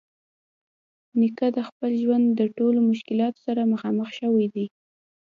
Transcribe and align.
نیکه 1.19 1.47
د 1.57 1.57
خپل 1.69 1.91
ژوند 2.03 2.25
د 2.39 2.41
ټولو 2.57 2.79
مشکلاتو 2.91 3.39
سره 3.47 3.69
مخامخ 3.73 4.09
شوی 4.19 4.45
دی. 4.53 4.65